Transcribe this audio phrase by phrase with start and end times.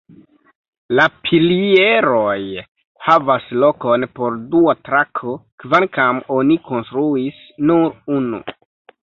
[0.99, 2.37] La pilieroj
[3.09, 7.87] havas lokon por dua trako, kvankam oni konstruis nur
[8.19, 8.43] unu.